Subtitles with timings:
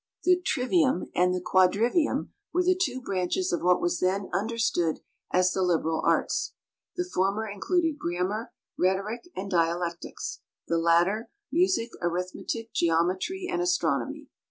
[0.23, 4.99] The trivium and the quadrivium were the two branches of what was then understood
[5.31, 6.53] as the liberal arts.
[6.95, 14.27] The former included grammar, rhetoric, and dialectics; the latter, music, arithmetic, geometry, and astronomy.